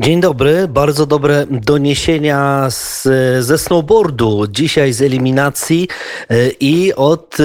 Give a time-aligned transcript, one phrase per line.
[0.00, 3.08] Dzień dobry, bardzo dobre doniesienia z,
[3.44, 4.46] ze snowboardu.
[4.46, 5.88] Dzisiaj z eliminacji
[6.30, 7.44] e, i od e,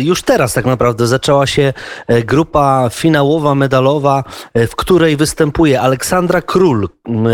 [0.00, 1.72] już teraz tak naprawdę zaczęła się
[2.06, 4.24] e, grupa finałowa, medalowa,
[4.54, 6.88] w której występuje Aleksandra Król.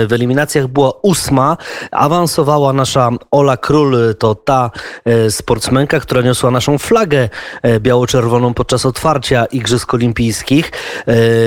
[0.06, 1.56] W eliminacjach była ósma,
[1.90, 4.70] awansowała nasza Ola Król, to ta
[5.30, 7.28] sportsmenka, która niosła naszą flagę
[7.80, 10.72] biało-czerwoną podczas otwarcia Igrzysk Olimpijskich.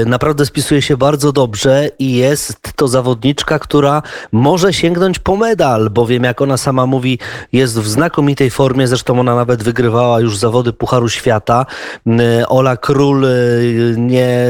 [0.05, 4.01] Naprawdę spisuje się bardzo dobrze i jest to zawodnik zawodniczka, która
[4.31, 7.19] może sięgnąć po medal, bowiem jak ona sama mówi,
[7.53, 11.65] jest w znakomitej formie, zresztą ona nawet wygrywała już zawody Pucharu Świata.
[12.05, 14.47] Mm, Ola Król y, nie,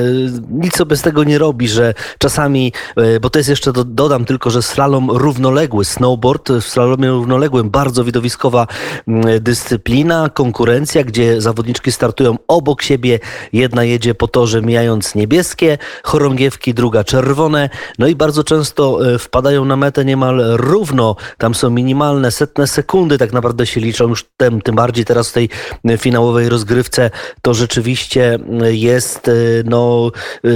[0.49, 4.49] nic sobie z tego nie robi, że czasami, y, bo to jest jeszcze, dodam tylko,
[4.49, 8.67] że slalom równoległy, snowboard w slalomie równoległym, bardzo widowiskowa
[9.41, 13.19] dyscyplina, konkurencja, gdzie zawodniczki startują obok siebie,
[13.53, 17.69] jedna jedzie po torze mijając niebieskie chorągiewki, druga czerwone,
[17.99, 21.15] no i bardzo często e, wpadają na metę niemal równo.
[21.37, 24.07] Tam są minimalne, setne sekundy tak naprawdę się liczą.
[24.07, 25.49] Już tym, tym bardziej teraz w tej
[25.85, 27.09] e, finałowej rozgrywce
[27.41, 29.31] to rzeczywiście e, jest
[29.65, 30.11] no,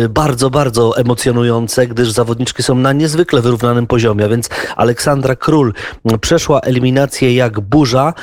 [0.09, 4.29] bardzo, bardzo emocjonujące, gdyż zawodniczki są na niezwykle wyrównanym poziomie.
[4.29, 5.73] Więc Aleksandra Król
[6.21, 8.13] przeszła eliminację jak burza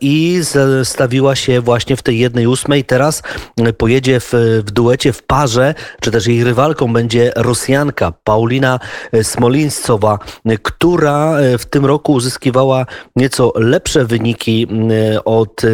[0.00, 0.40] i
[0.84, 2.84] stawiła się właśnie w tej jednej ósmej.
[2.84, 3.22] Teraz
[3.78, 4.32] pojedzie w,
[4.66, 8.80] w duecie, w parze, czy też jej rywalką będzie Rosjanka Paulina
[9.22, 10.18] Smolińcowa,
[10.62, 14.66] która e, w tym roku uzyskiwała nieco lepsze wyniki
[15.14, 15.68] e, od e,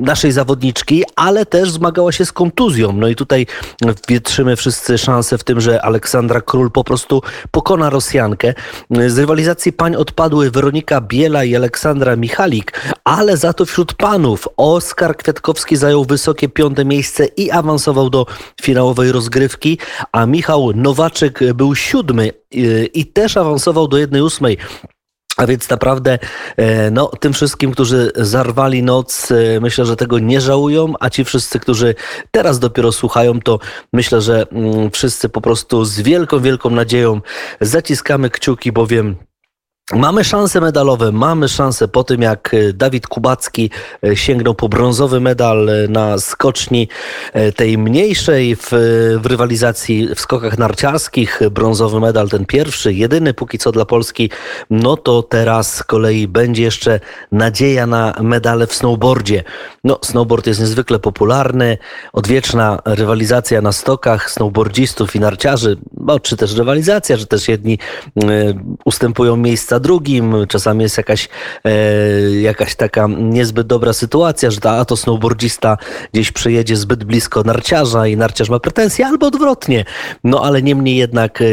[0.00, 2.92] naszej zawodniczki, ale też zmagała się z kontuzją.
[2.92, 3.46] No i tutaj
[4.08, 8.54] wietrzymy wszyscy szansę w tym, że Aleksandra Król po prostu pokona Rosjankę.
[9.06, 15.16] Z rywalizacji pań odpadły Weronika Biela i Aleksandra Michalik, ale za to wśród panów Oskar
[15.16, 18.26] Kwiatkowski zajął wysokie piąte miejsce i awansował do
[18.62, 19.78] finałowej rozgrywki,
[20.12, 20.72] a Michał
[21.54, 24.58] Był siódmy y, i też awansował do jednej ósmej.
[25.36, 26.18] A więc naprawdę
[26.56, 31.24] e, no, tym wszystkim, którzy zarwali noc, e, myślę, że tego nie żałują, a ci
[31.24, 31.94] wszyscy, którzy
[32.30, 33.58] teraz dopiero słuchają, to
[33.92, 37.20] myślę, że mm, wszyscy po prostu z wielką, wielką nadzieją
[37.60, 39.16] zaciskamy kciuki, bowiem
[39.94, 43.70] Mamy szanse medalowe, mamy szanse po tym, jak e, Dawid Kubacki
[44.04, 46.88] e, sięgnął po brązowy medal e, na skoczni
[47.56, 48.68] tej mniejszej w,
[49.22, 51.40] w rywalizacji w skokach narciarskich.
[51.50, 54.30] Brązowy medal, ten pierwszy, jedyny póki co dla Polski.
[54.70, 57.00] No to teraz z kolei będzie jeszcze
[57.32, 59.44] nadzieja na medale w snowboardzie.
[59.84, 61.78] No, snowboard jest niezwykle popularny,
[62.12, 65.76] odwieczna rywalizacja na stokach snowboardzistów i narciarzy,
[66.10, 67.78] bo czy też rywalizacja, że też jedni
[68.16, 68.20] y,
[68.84, 71.28] ustępują miejsca drugim, czasami jest jakaś,
[71.64, 71.70] e,
[72.40, 75.76] jakaś taka niezbyt dobra sytuacja, że ta, a to snowboardzista
[76.12, 79.84] gdzieś przejedzie zbyt blisko narciarza i narciarz ma pretensje, albo odwrotnie.
[80.24, 81.44] No ale niemniej jednak e,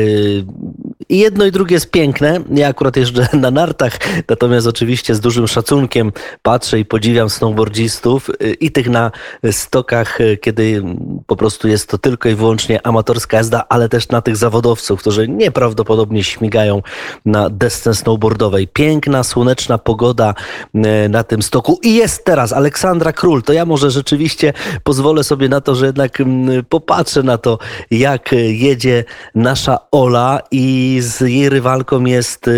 [1.10, 2.40] i jedno i drugie jest piękne.
[2.54, 8.54] Ja akurat jeżdżę na nartach, natomiast oczywiście z dużym szacunkiem patrzę i podziwiam snowboardzistów y,
[8.54, 9.12] i tych na
[9.52, 10.84] stokach, y, kiedy
[11.28, 15.28] po prostu jest to tylko i wyłącznie amatorska jazda, ale też na tych zawodowców, którzy
[15.28, 16.82] nieprawdopodobnie śmigają
[17.26, 18.68] na desce snowboardowej.
[18.68, 20.34] Piękna, słoneczna pogoda
[20.76, 23.44] y, na tym stoku i jest teraz Aleksandra Król.
[23.44, 24.54] To ja może rzeczywiście
[24.84, 27.60] pozwolę sobie na to, że jednak mm, popatrzę na to,
[27.92, 29.04] jak jedzie
[29.36, 32.50] nasza Ola i z jej rywalką jest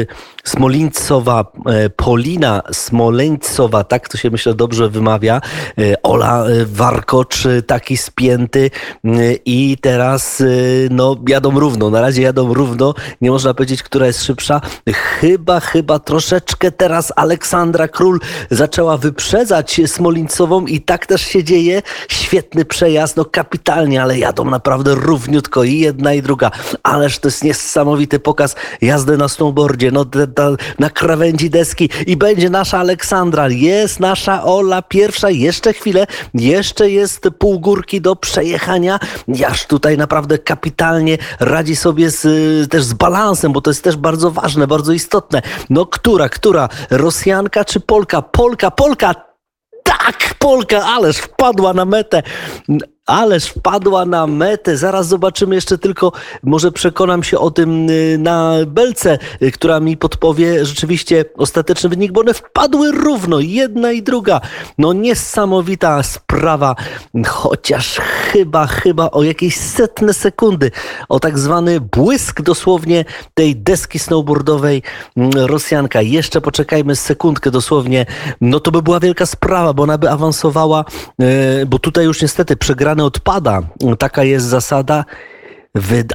[0.44, 5.42] Smolińcowa, e, Polina Smoleńcowa, tak to się myślę dobrze wymawia.
[5.78, 8.72] E, Ola e, Warkocz taki spięty
[9.46, 10.44] i teraz
[10.90, 14.62] no jadą równo, na razie jadą równo, nie można powiedzieć, która jest szybsza.
[14.94, 18.20] Chyba, chyba troszeczkę teraz Aleksandra Król
[18.52, 21.82] zaczęła wyprzedzać Smolińcową i tak też się dzieje.
[22.10, 26.52] Świetny przejazd, no kapitalnie, ale jadą naprawdę równiutko i jedna i druga.
[26.84, 29.92] Ależ to jest niesamowity pokaz jazdy na snowboardzie.
[29.92, 30.06] No
[30.38, 36.90] na, na krawędzi deski i będzie nasza Aleksandra, jest nasza Ola pierwsza, jeszcze chwilę, jeszcze
[36.90, 39.00] jest pół górki do przejechania,
[39.48, 42.22] aż tutaj naprawdę kapitalnie radzi sobie z,
[42.72, 45.42] też z balansem, bo to jest też bardzo ważne, bardzo istotne.
[45.70, 48.22] No która, która, Rosjanka czy Polka?
[48.22, 49.16] Polka, Polka,
[49.84, 52.24] tak, Polka, ależ wpadła na metę
[53.10, 54.78] ależ wpadła na metę.
[54.78, 56.12] Zaraz zobaczymy jeszcze tylko,
[56.44, 62.12] może przekonam się o tym y, na belce, y, która mi podpowie rzeczywiście ostateczny wynik,
[62.12, 64.42] bo one wpadły równo, jedna i druga.
[64.78, 66.76] No niesamowita sprawa,
[67.28, 68.00] chociaż
[68.32, 70.72] chyba, chyba o jakieś setne sekundy,
[71.10, 74.84] o tak zwany błysk dosłownie tej deski snowboardowej
[75.18, 76.02] mm, Rosjanka.
[76.02, 78.06] Jeszcze poczekajmy sekundkę dosłownie,
[78.42, 80.86] no to by była wielka sprawa, bo ona by awansowała,
[81.62, 83.62] y, bo tutaj już niestety przegrany odpada.
[84.00, 85.06] Taka jest zasada.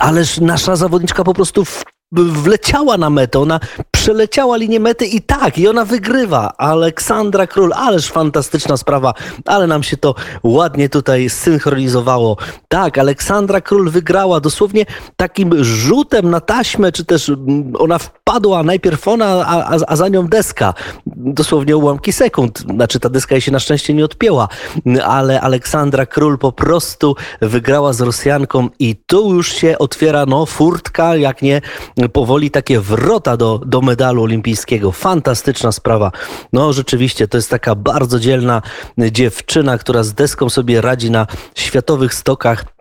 [0.00, 1.84] Ależ nasza zawodniczka po prostu w
[2.22, 6.52] wleciała na metę, ona przeleciała linię mety i tak, i ona wygrywa.
[6.58, 9.14] Aleksandra Król, ależ fantastyczna sprawa,
[9.44, 12.36] ale nam się to ładnie tutaj synchronizowało.
[12.68, 19.08] Tak, Aleksandra Król wygrała dosłownie takim rzutem na taśmę, czy też mm, ona wpadła, najpierw
[19.08, 20.74] ona, a, a za nią deska.
[21.06, 24.48] Dosłownie ułamki sekund, znaczy ta deska jej się na szczęście nie odpięła,
[25.04, 31.16] ale Aleksandra Król po prostu wygrała z Rosjanką i tu już się otwiera no furtka,
[31.16, 31.60] jak nie
[32.08, 34.92] powoli takie wrota do, do medalu olimpijskiego.
[34.92, 36.12] Fantastyczna sprawa.
[36.52, 38.62] No rzeczywiście, to jest taka bardzo dzielna
[38.98, 42.73] dziewczyna, która z deską sobie radzi na światowych stokach.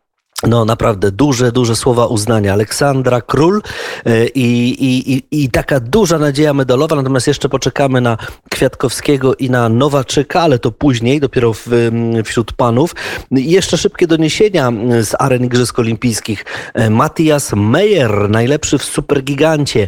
[0.48, 2.54] No naprawdę duże, duże słowa uznania.
[2.54, 3.62] Aleksandra Król
[4.06, 8.18] e, i, i, i, taka duża nadzieja medalowa, natomiast jeszcze poczekamy na
[8.50, 11.92] Kwiatkowskiego i na Nowaczyka, ale to później, dopiero w,
[12.26, 12.96] wśród panów.
[13.32, 16.46] I jeszcze szybkie doniesienia z aren Igrzysk Olimpijskich.
[16.74, 19.88] E, Matthias Meyer, najlepszy w supergigancie,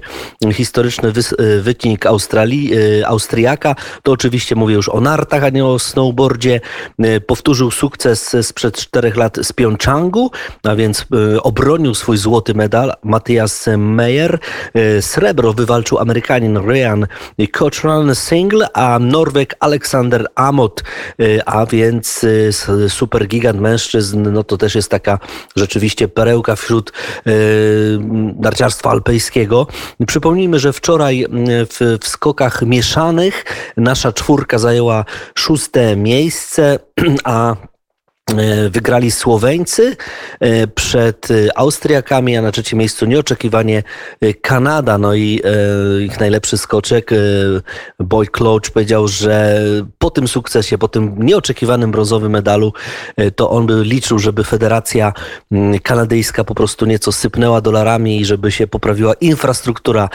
[0.54, 2.72] historyczny e, wytnik Australii,
[3.06, 6.62] Austriaka, to oczywiście mówię już o nartach, a nie o snowboardzie.
[7.28, 10.32] Powtórzył sukces sprzed czterech lat z Pjongczangu
[10.64, 11.06] a więc
[11.36, 14.40] e, obronił swój złoty medal Matthias Meyer.
[14.74, 17.08] E, srebro wywalczył Amerykanin Ryan
[17.52, 20.84] Cochran single, a Norweg Alexander Amot,
[21.20, 22.26] e, a więc
[22.90, 25.20] super gigant mężczyzn, no to też jest taka
[25.56, 26.94] rzeczywiście perełka wśród
[28.40, 29.68] narciarstwa alpejskiego.
[30.08, 31.26] Przypomnijmy, że wczoraj
[31.70, 33.46] w, w skokach mieszanych
[33.78, 35.06] nasza czwórka zajęła
[35.36, 36.80] szóste miejsce,
[37.24, 37.56] a
[38.70, 39.98] wygrali Słoweńcy
[40.40, 43.84] e, przed e, Austriakami, a na trzecim miejscu nieoczekiwanie
[44.42, 44.98] Kanada.
[44.98, 45.42] No i
[46.00, 47.12] ich najlepszy skoczek,
[48.00, 49.62] Boy Cloach, powiedział, że
[49.98, 52.74] po tym sukcesie, po tym nieoczekiwanym brązowym medalu,
[53.36, 55.14] to on by liczył, żeby federacja
[55.84, 60.10] kanadyjska po prostu nieco sypnęła dolarami i żeby się poprawiła infrastruktura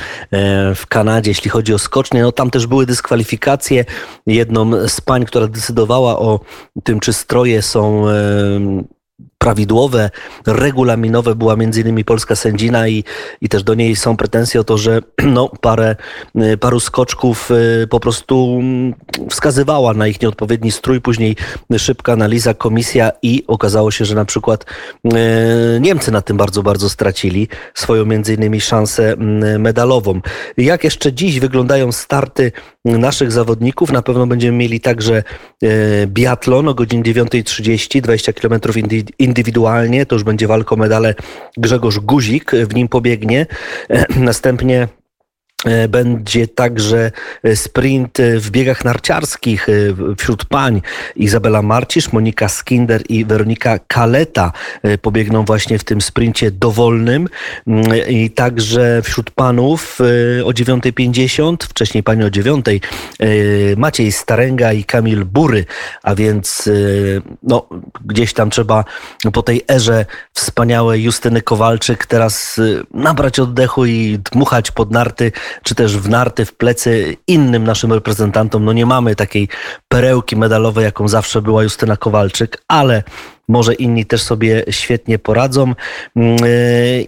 [0.75, 2.23] w Kanadzie, jeśli chodzi o skocznie.
[2.23, 3.85] No tam też były dyskwalifikacje.
[4.27, 6.41] Jedną z pań, która decydowała o
[6.85, 9.00] tym, czy stroje są 我。
[9.43, 10.11] Prawidłowe,
[10.47, 13.05] regulaminowe była między innymi polska sędzina i,
[13.41, 15.01] i też do niej są pretensje o to, że
[15.37, 15.97] no, parę,
[16.37, 18.95] y, paru skoczków y, po prostu mm,
[19.31, 21.37] wskazywała na ich nieodpowiedni strój, później
[21.79, 24.65] szybka analiza, komisja i okazało się, że na przykład
[25.05, 25.11] y,
[25.81, 30.21] Niemcy na tym bardzo, bardzo stracili swoją między innymi szansę mm, medalową.
[30.57, 32.53] Jak jeszcze dziś wyglądają starty
[32.85, 33.93] naszych zawodników?
[33.93, 35.23] Na pewno będziemy mieli także
[36.07, 38.61] biatlon o godzinie 9.30, 20 km
[39.19, 41.15] indywidualnie, to już będzie walka o medale
[41.57, 43.47] Grzegorz Guzik, w nim pobiegnie.
[44.17, 45.00] Następnie E,
[45.89, 47.11] będzie także
[47.43, 49.67] e, sprint e, w biegach narciarskich
[50.19, 50.83] wśród pań.
[51.17, 54.53] Izabela Marcisz, Monika Skinder i Weronika Kaleta
[55.03, 57.29] pobiegną właśnie w tym sprincie dowolnym.
[57.67, 59.99] Mm, I także wśród panów
[60.45, 65.65] o 9.50, wcześniej pani o 9.00, Maciej Starenga i Kamil Bury.
[66.03, 66.71] A więc
[67.43, 67.67] no,
[68.05, 68.85] gdzieś tam trzeba
[69.33, 72.61] po tej erze wspaniałej Justyny Kowalczyk teraz
[72.95, 78.65] nabrać oddechu i dmuchać pod narty czy też w narty, w plecy innym naszym reprezentantom.
[78.65, 79.49] No nie mamy takiej
[79.89, 83.03] perełki medalowej, jaką zawsze była Justyna Kowalczyk, ale
[83.51, 85.75] może inni też sobie świetnie poradzą.
[86.17, 86.37] Mm,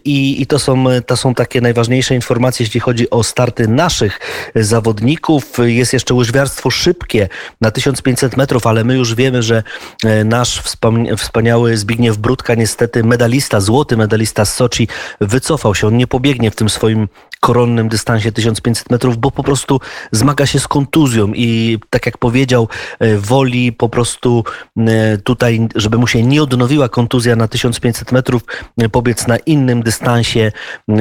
[0.04, 4.20] I, i to, są, to są takie najważniejsze informacje, jeśli chodzi o starty naszych
[4.54, 5.58] zawodników.
[5.64, 7.28] Jest jeszcze łyżwiarstwo szybkie
[7.60, 9.62] na 1500 metrów, ale my już wiemy, że
[10.04, 10.62] e, nasz
[11.16, 14.88] wspaniały Zbigniew Brudka, niestety medalista, złoty medalista z Soczi,
[15.20, 15.86] wycofał się.
[15.86, 17.08] On nie pobiegnie w tym swoim
[17.42, 19.80] koronnym dystansie 1500 metrów, bo po prostu
[20.12, 22.68] zmaga się z kontuzją i tak jak powiedział,
[22.98, 24.44] e, woli po prostu
[24.76, 28.42] e, tutaj, żeby mu się nie odnowiła kontuzja na 1500 metrów,
[28.92, 30.52] pobiec na innym dystansie,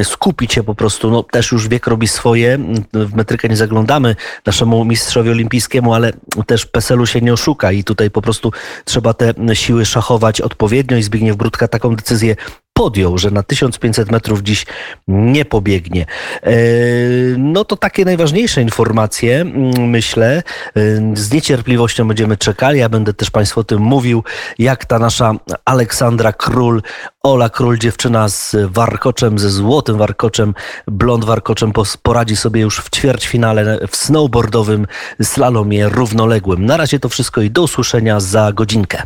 [0.03, 2.59] skupić się po prostu, no też już wiek robi swoje,
[2.93, 6.13] w metrykę nie zaglądamy naszemu mistrzowi olimpijskiemu, ale
[6.47, 8.51] też PESEL-u się nie oszuka i tutaj po prostu
[8.85, 12.35] trzeba te siły szachować odpowiednio i Zbigniew Brudka taką decyzję
[12.73, 14.65] podjął, że na 1500 metrów dziś
[15.07, 16.05] nie pobiegnie.
[16.43, 16.51] E,
[17.37, 20.37] no to takie najważniejsze informacje, mm, myślę.
[20.37, 20.41] E,
[21.13, 22.79] z niecierpliwością będziemy czekali.
[22.79, 24.23] Ja będę też Państwu o tym mówił,
[24.59, 25.33] jak ta nasza
[25.65, 26.81] Aleksandra Król,
[27.23, 30.53] Ola Król, dziewczyna z warkoczem, ze złotym warkoczem,
[30.87, 31.71] blond warkoczem
[32.03, 34.87] poradzi sobie już w ćwierćfinale w snowboardowym
[35.21, 36.65] slalomie równoległym.
[36.65, 39.03] Na razie to wszystko i do usłyszenia za godzinkę.